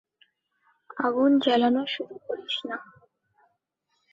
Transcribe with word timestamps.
আগুন 0.97 1.31
জ্বালানো 1.39 1.81
শুরু 1.87 2.15
করিস 2.27 2.55
না। 2.65 2.77